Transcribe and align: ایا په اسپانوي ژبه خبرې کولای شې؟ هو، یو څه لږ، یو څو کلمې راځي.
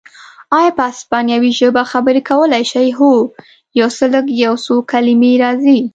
ایا 0.57 0.69
په 0.77 0.83
اسپانوي 0.93 1.51
ژبه 1.59 1.83
خبرې 1.91 2.21
کولای 2.29 2.63
شې؟ 2.71 2.87
هو، 2.99 3.11
یو 3.79 3.89
څه 3.97 4.05
لږ، 4.13 4.25
یو 4.45 4.53
څو 4.65 4.75
کلمې 4.91 5.31
راځي. 5.43 5.79